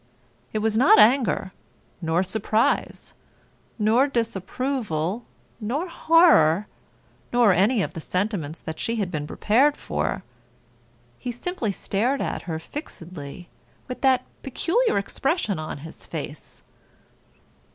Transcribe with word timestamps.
It 0.51 0.63
was 0.65 0.75
not 0.75 0.97
anger, 0.97 1.53
nor 2.01 2.23
surprise, 2.23 3.13
nor 3.77 4.07
disapproval, 4.07 5.25
nor 5.59 5.87
horror, 5.89 6.65
nor 7.31 7.53
any 7.53 7.83
of 7.83 7.93
the 7.93 8.01
sentiments 8.01 8.59
that 8.61 8.79
she 8.79 8.95
had 8.95 9.11
been 9.11 9.27
prepared 9.27 9.77
for. 9.77 10.23
He 11.19 11.31
simply 11.31 11.71
stared 11.71 12.19
at 12.19 12.41
her 12.49 12.57
fixedly 12.57 13.47
with 13.87 14.01
that 14.01 14.25
peculiar 14.41 14.97
expression 14.97 15.59
on 15.59 15.77
his 15.85 16.07
face. 16.07 16.63